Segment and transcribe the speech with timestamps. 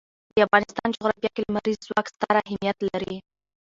[0.33, 3.15] د افغانستان جغرافیه کې لمریز ځواک ستر اهمیت لري.